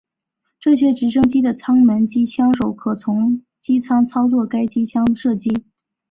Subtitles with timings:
[0.59, 5.63] 这些直升机的舱门机枪手可从机舱操作该机枪射击。